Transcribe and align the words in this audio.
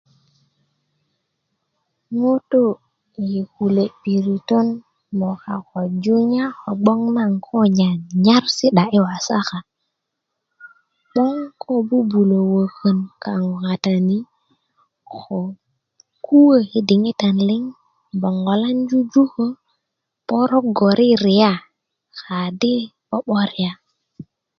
ŋutu 2.21 2.63
i 3.39 3.41
kule 3.53 3.85
piritön 4.01 4.67
moka 5.19 5.55
ko 5.69 5.79
junya 6.03 6.45
ko 6.59 6.71
gboŋ 6.81 7.01
naŋ 7.15 7.31
kó 7.45 7.59
nyanyar 7.79 8.43
sida 8.55 8.83
i 8.97 8.99
wasaka 9.05 9.57
'bong 11.11 11.39
ko 11.61 11.73
'bu'bulö 11.87 12.37
wökön 12.53 12.97
kaŋó 13.23 13.49
wä 13.53 13.59
kata 13.67 13.93
ni 14.07 14.17
ko 15.11 15.37
kuwä 16.25 16.57
i 16.77 16.79
dikitan 16.87 17.37
liŋ 17.49 17.63
bögolań 18.21 18.77
jujukö 18.89 19.45
porogo 20.27 20.87
ririya 20.99 21.53
kadi 22.19 22.73
'bo'boria 23.07 23.71